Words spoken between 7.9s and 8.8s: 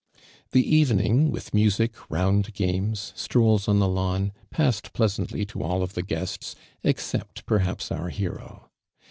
our hero.